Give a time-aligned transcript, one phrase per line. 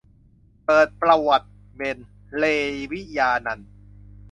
[0.65, 1.97] เปิดประวัติ เบญ
[2.37, 2.43] เร
[2.91, 3.69] วิญานันท์